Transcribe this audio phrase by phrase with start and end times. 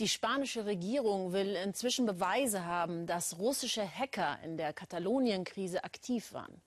[0.00, 6.60] Die spanische Regierung will inzwischen Beweise haben, dass russische Hacker in der Katalonien-Krise aktiv waren.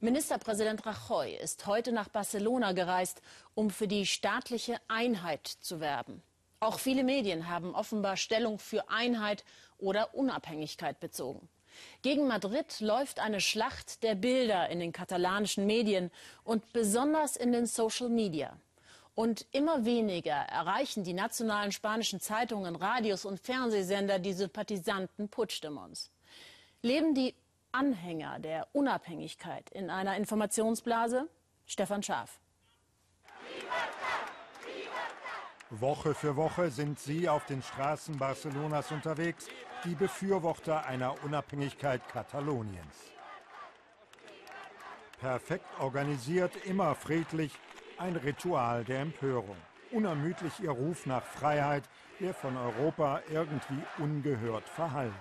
[0.00, 3.22] Ministerpräsident Rajoy ist heute nach Barcelona gereist,
[3.54, 6.22] um für die staatliche Einheit zu werben.
[6.58, 9.42] Auch viele Medien haben offenbar Stellung für Einheit
[9.78, 11.48] oder Unabhängigkeit bezogen.
[12.02, 16.10] Gegen Madrid läuft eine Schlacht der Bilder in den katalanischen Medien
[16.44, 18.54] und besonders in den Social Media.
[19.14, 26.10] Und immer weniger erreichen die nationalen spanischen Zeitungen, Radios und Fernsehsender die Sympathisanten Puigdemonts.
[26.82, 27.34] Leben die
[27.72, 31.28] Anhänger der Unabhängigkeit in einer Informationsblase?
[31.66, 32.40] Stefan Schaaf.
[35.70, 39.46] Woche für Woche sind sie auf den Straßen Barcelonas unterwegs,
[39.84, 42.96] die Befürworter einer Unabhängigkeit Kataloniens.
[45.20, 47.52] Perfekt organisiert, immer friedlich,
[48.00, 49.56] ein Ritual der Empörung.
[49.92, 51.84] Unermüdlich ihr Ruf nach Freiheit,
[52.18, 55.12] der von Europa irgendwie ungehört verhallt.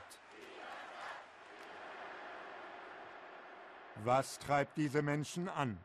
[4.05, 5.77] Was treibt diese Menschen an?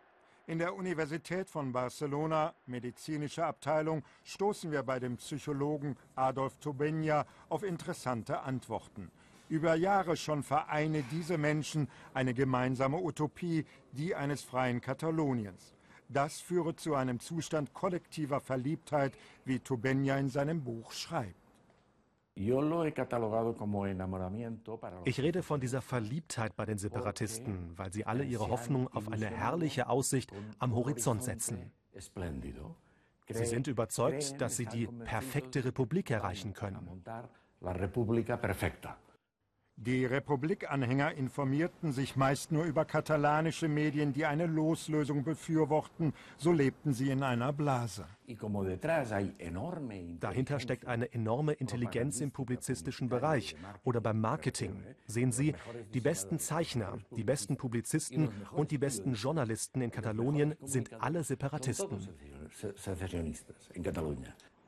[0.46, 7.64] In der Universität von Barcelona, medizinische Abteilung, stoßen wir bei dem Psychologen Adolf Tobenia auf
[7.64, 9.10] interessante Antworten.
[9.48, 15.73] Über Jahre schon vereine diese Menschen eine gemeinsame Utopie, die eines freien Kataloniens.
[16.08, 19.12] Das führe zu einem Zustand kollektiver Verliebtheit,
[19.44, 21.34] wie Tubenya in seinem Buch schreibt.
[25.04, 29.26] Ich rede von dieser Verliebtheit bei den Separatisten, weil sie alle ihre Hoffnung auf eine
[29.26, 31.70] herrliche Aussicht am Horizont setzen.
[33.28, 37.04] Sie sind überzeugt, dass sie die perfekte Republik erreichen können.
[39.76, 46.14] Die Republikanhänger informierten sich meist nur über katalanische Medien, die eine Loslösung befürworten.
[46.38, 48.06] So lebten sie in einer Blase.
[50.20, 54.82] Dahinter steckt eine enorme Intelligenz im publizistischen Bereich oder beim Marketing.
[55.06, 55.54] Sehen Sie,
[55.92, 62.08] die besten Zeichner, die besten Publizisten und die besten Journalisten in Katalonien sind alle Separatisten.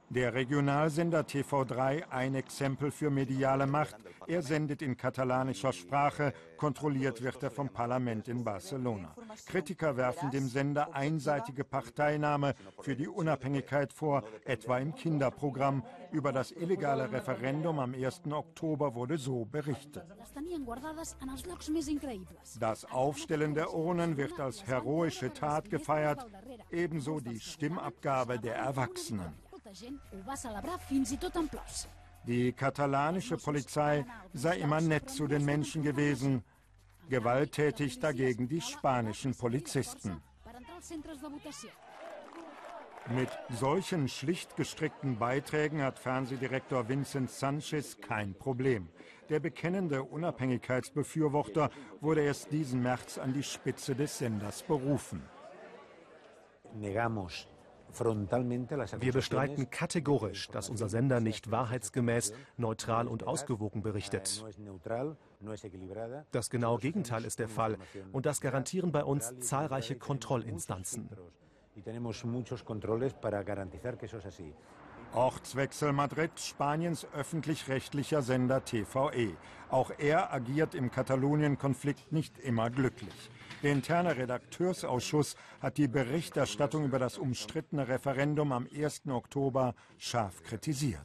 [0.09, 3.97] Der Regionalsender TV3 ein Exempel für mediale Macht.
[4.29, 9.17] Er sendet in katalanischer Sprache, kontrolliert wird er vom Parlament in Barcelona.
[9.47, 15.83] Kritiker werfen dem Sender einseitige Parteinahme für die Unabhängigkeit vor, etwa im Kinderprogramm.
[16.13, 18.23] Über das illegale Referendum am 1.
[18.31, 20.05] Oktober wurde so berichtet.
[22.61, 26.25] Das Aufstellen der Urnen wird als heroische Tat gefeiert,
[26.71, 29.46] ebenso die Stimmabgabe der Erwachsenen.
[32.27, 36.45] Die katalanische Polizei sei immer nett zu den Menschen gewesen,
[37.09, 40.23] gewalttätig dagegen die spanischen Polizisten.
[43.09, 48.89] Mit solchen schlicht gestrickten Beiträgen hat Fernsehdirektor Vincent Sanchez kein Problem.
[49.29, 55.23] Der bekennende Unabhängigkeitsbefürworter wurde erst diesen März an die Spitze des Senders berufen.
[56.75, 57.49] Negamos
[57.99, 64.45] wir bestreiten kategorisch, dass unser Sender nicht wahrheitsgemäß, neutral und ausgewogen berichtet.
[66.33, 67.79] Das genaue Gegenteil ist der Fall.
[68.13, 71.09] und das garantieren bei uns zahlreiche Kontrollinstanzen.
[75.15, 79.37] Ortswechsel Madrid, Spaniens öffentlich-rechtlicher Sender TVE.
[79.71, 83.31] Auch er agiert im Katalonien-Konflikt nicht immer glücklich.
[83.63, 89.03] Der interne Redakteursausschuss hat die Berichterstattung über das umstrittene Referendum am 1.
[89.09, 91.01] Oktober scharf kritisiert.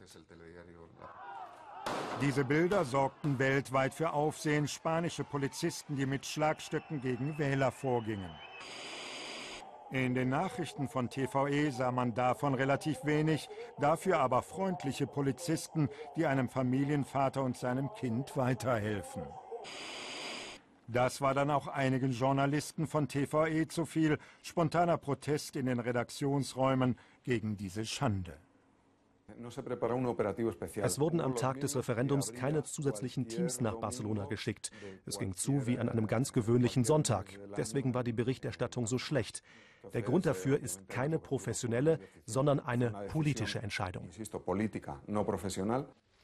[2.20, 4.68] Diese Bilder sorgten weltweit für Aufsehen.
[4.68, 8.30] Spanische Polizisten, die mit Schlagstöcken gegen Wähler vorgingen.
[9.92, 16.24] In den Nachrichten von TVE sah man davon relativ wenig, dafür aber freundliche Polizisten, die
[16.24, 19.22] einem Familienvater und seinem Kind weiterhelfen.
[20.88, 24.18] Das war dann auch einigen Journalisten von TVE zu viel.
[24.42, 28.38] Spontaner Protest in den Redaktionsräumen gegen diese Schande.
[30.76, 34.70] Es wurden am Tag des Referendums keine zusätzlichen Teams nach Barcelona geschickt.
[35.06, 37.38] Es ging zu wie an einem ganz gewöhnlichen Sonntag.
[37.56, 39.42] Deswegen war die Berichterstattung so schlecht.
[39.92, 44.08] Der Grund dafür ist keine professionelle, sondern eine politische Entscheidung.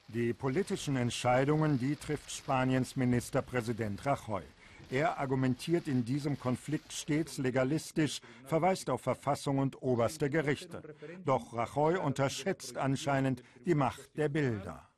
[0.09, 4.43] Die politischen Entscheidungen, die trifft Spaniens Ministerpräsident Rajoy.
[4.91, 10.83] Er argumentiert in diesem Konflikt stets legalistisch, verweist auf Verfassung und oberste Gerichte.
[11.25, 14.89] Doch Rajoy unterschätzt anscheinend die Macht der Bilder.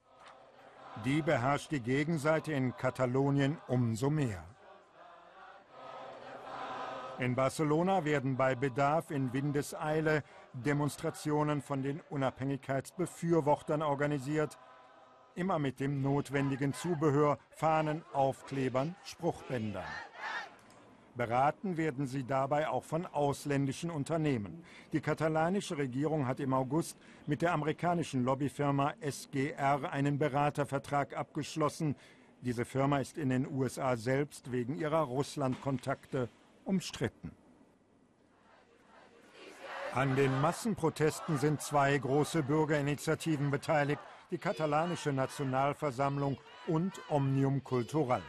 [1.05, 4.45] Die beherrscht die Gegenseite in Katalonien umso mehr.
[7.19, 10.23] In Barcelona werden bei Bedarf in Windeseile
[10.55, 14.57] Demonstrationen von den Unabhängigkeitsbefürwortern organisiert,
[15.41, 19.87] immer mit dem notwendigen Zubehör, Fahnen, Aufklebern, Spruchbändern.
[21.17, 24.63] Beraten werden sie dabei auch von ausländischen Unternehmen.
[24.93, 31.97] Die katalanische Regierung hat im August mit der amerikanischen Lobbyfirma SGR einen Beratervertrag abgeschlossen.
[32.43, 36.29] Diese Firma ist in den USA selbst wegen ihrer Russlandkontakte
[36.65, 37.33] umstritten.
[39.95, 44.01] An den Massenprotesten sind zwei große Bürgerinitiativen beteiligt,
[44.31, 48.23] die katalanische Nationalversammlung und Omnium Cultural.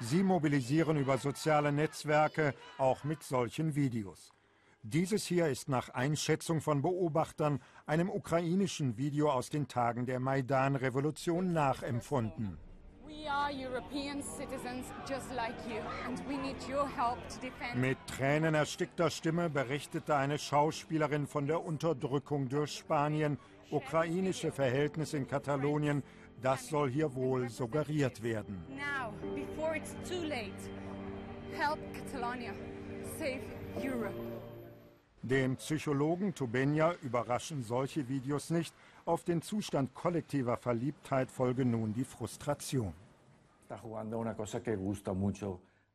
[0.00, 4.32] Sie mobilisieren über soziale Netzwerke, auch mit solchen Videos.
[4.82, 11.52] Dieses hier ist nach Einschätzung von Beobachtern einem ukrainischen Video aus den Tagen der Maidan-Revolution
[11.52, 12.56] nachempfunden.
[17.74, 23.38] Mit tränenerstickter Stimme berichtete eine Schauspielerin von der Unterdrückung durch Spanien,
[23.70, 26.02] ukrainische Verhältnisse in Katalonien,
[26.42, 28.62] das soll hier wohl suggeriert werden.
[28.68, 30.52] Now, before it's too late,
[31.56, 32.52] help Catalonia,
[33.18, 33.42] save
[33.76, 34.14] Europe.
[35.22, 38.72] Den Psychologen Tubenia überraschen solche Videos nicht.
[39.04, 42.94] Auf den Zustand kollektiver Verliebtheit folge nun die Frustration.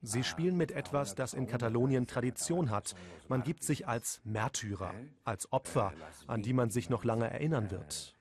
[0.05, 2.93] Sie spielen mit etwas, das in Katalonien Tradition hat.
[3.29, 5.93] Man gibt sich als Märtyrer, als Opfer,
[6.27, 8.13] an die man sich noch lange erinnern wird.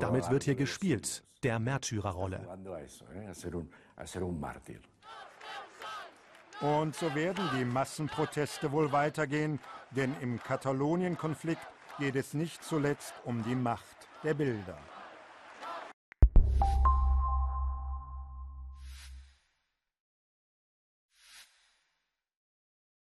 [0.00, 2.40] Damit wird hier gespielt, der Märtyrerrolle.
[6.60, 9.60] Und so werden die Massenproteste wohl weitergehen,
[9.92, 11.66] denn im Katalonien-Konflikt
[11.98, 14.78] geht es nicht zuletzt um die Macht der Bilder.